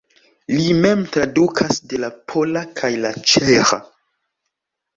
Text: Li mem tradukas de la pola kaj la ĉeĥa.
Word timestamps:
Li 0.53 0.63
mem 0.85 1.03
tradukas 1.15 1.81
de 1.93 2.01
la 2.05 2.11
pola 2.33 2.65
kaj 2.81 2.91
la 3.07 3.13
ĉeĥa. 3.35 3.83